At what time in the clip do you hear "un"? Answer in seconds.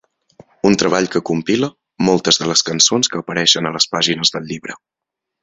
0.69-0.77